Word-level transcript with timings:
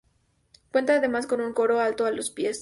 Cuenta 0.71 0.95
además 0.95 1.27
con 1.27 1.41
un 1.41 1.53
coro 1.53 1.79
alto 1.79 2.07
a 2.07 2.11
los 2.11 2.31
pies. 2.31 2.59